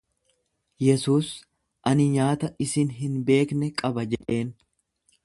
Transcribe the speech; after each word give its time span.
Yesuus, 0.85 1.27
Ani 1.91 2.07
nyaata 2.15 2.51
isin 2.67 2.97
hin 3.03 3.21
beekne 3.29 3.71
qaba 3.83 4.07
jedheen. 4.15 4.51